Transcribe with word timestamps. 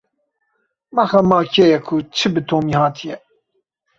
Ma 0.95 1.03
xema 1.11 1.37
kê 1.53 1.63
ye 1.71 1.79
ku 1.87 1.95
çi 2.15 2.27
bi 2.33 2.41
Tomî 2.47 2.73
hatiye? 2.79 3.15